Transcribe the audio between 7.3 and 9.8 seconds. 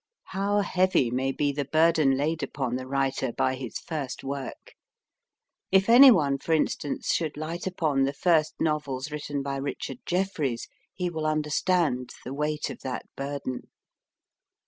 light upon the first novels written by